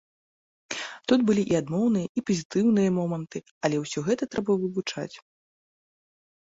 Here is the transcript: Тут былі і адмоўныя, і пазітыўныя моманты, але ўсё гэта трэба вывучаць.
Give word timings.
Тут 1.13 1.19
былі 1.27 1.43
і 1.51 1.57
адмоўныя, 1.61 2.07
і 2.19 2.25
пазітыўныя 2.31 2.89
моманты, 2.99 3.37
але 3.65 3.75
ўсё 3.85 3.99
гэта 4.11 4.23
трэба 4.35 4.51
вывучаць. 4.67 5.11